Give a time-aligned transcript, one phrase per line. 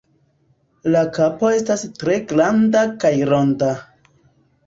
[0.93, 3.69] La kapo estas tre granda kaj ronda.